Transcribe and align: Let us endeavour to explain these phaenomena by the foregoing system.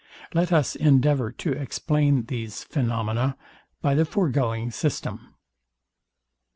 Let 0.33 0.51
us 0.51 0.75
endeavour 0.75 1.31
to 1.33 1.51
explain 1.51 2.23
these 2.23 2.63
phaenomena 2.63 3.37
by 3.83 3.93
the 3.93 4.03
foregoing 4.03 4.71
system. 4.71 5.35